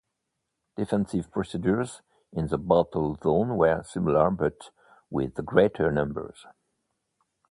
[0.77, 2.01] Defensive procedures
[2.33, 4.71] in the battle zone were similar but
[5.11, 6.47] with greater numbers.